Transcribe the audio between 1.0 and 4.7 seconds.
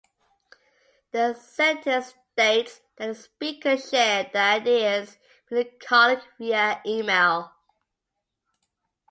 The sentence states that the speaker shared their